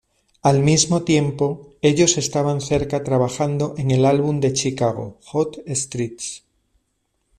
[0.41, 6.43] Al mismo tiempo, ellos estaban cerca trabajando en el álbum de Chicago "Hot Streets".